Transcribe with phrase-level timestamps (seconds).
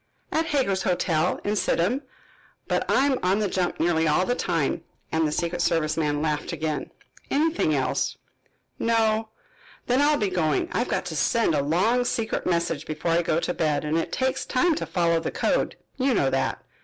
[0.31, 2.01] "At Hager's Hotel, in Sidham.
[2.67, 6.23] But I am on the jump nearly all the time," and the secret service man
[6.23, 6.89] laughed again.
[7.29, 8.17] "Anything else?"
[8.79, 9.29] "No."
[9.85, 10.69] "Then I'll be going.
[10.71, 14.11] I've got to send a long secret message before I go to bed and it
[14.11, 16.63] takes time to follow the code, you know that.